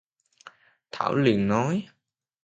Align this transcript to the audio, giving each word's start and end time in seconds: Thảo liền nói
Thảo 0.91 1.15
liền 1.15 1.47
nói 1.47 1.87